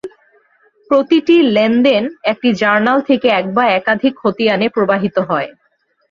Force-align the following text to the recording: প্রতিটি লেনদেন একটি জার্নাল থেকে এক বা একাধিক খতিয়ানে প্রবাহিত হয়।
প্রতিটি 0.89 1.35
লেনদেন 1.55 2.03
একটি 2.23 2.49
জার্নাল 2.53 2.99
থেকে 3.01 3.27
এক 3.31 3.45
বা 3.53 3.63
একাধিক 3.71 4.13
খতিয়ানে 4.21 4.67
প্রবাহিত 4.69 5.15
হয়। 5.29 5.49